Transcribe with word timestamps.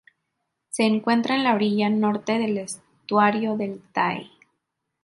Se 0.71 0.81
encuentra 0.81 1.35
en 1.35 1.43
la 1.43 1.53
orilla 1.53 1.87
norte 1.91 2.39
del 2.39 2.57
estuario 2.57 3.55
del 3.55 3.83
Tay. 3.93 4.31